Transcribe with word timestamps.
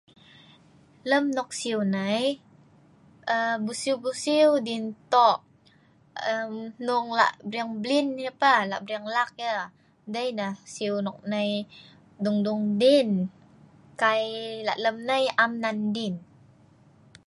lem 1.09 1.23
nok 1.35 1.49
siu 1.59 1.79
nai.. 1.95 2.23
aaa.. 3.35 3.55
bu'siu 3.65 3.95
bu'siu 4.03 4.49
diin 4.65 4.85
tok 5.13 5.39
ermm 6.31 6.55
hnung 6.81 7.09
lak 7.19 7.33
bring 7.49 7.71
blin 7.81 8.07
yah 8.23 8.35
pah 8.41 8.61
lak 8.71 8.81
bring 8.85 9.05
lak 9.15 9.31
yah 9.43 9.61
dei 10.13 10.27
nah 10.39 10.53
siu 10.73 10.93
nok 11.05 11.19
nai 11.31 11.49
dung 12.23 12.39
dung 12.45 12.63
diin 12.81 13.09
kai 14.01 14.23
lak 14.67 14.79
lem 14.83 14.97
nai 15.09 15.23
am 15.43 15.51
nan 15.63 15.77
diin 15.95 16.15